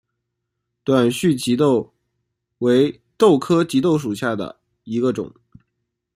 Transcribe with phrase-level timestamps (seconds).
[0.83, 1.93] 短序棘豆
[2.57, 5.31] 为豆科棘豆属下的一个种。